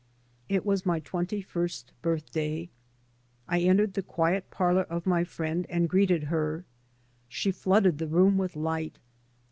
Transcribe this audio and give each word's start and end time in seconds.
It 0.49 0.65
was 0.65 0.83
my 0.83 0.99
twenty 0.99 1.43
first 1.43 1.91
birthday. 2.01 2.71
I 3.47 3.59
entered 3.59 3.93
the 3.93 4.01
quiet 4.01 4.49
parlour 4.49 4.81
of 4.85 5.05
my 5.05 5.23
friend 5.23 5.67
and 5.69 5.87
greeted 5.87 6.23
her. 6.23 6.65
She 7.29 7.51
flooded 7.51 7.99
the 7.99 8.07
room 8.07 8.39
with 8.39 8.55
light. 8.55 8.97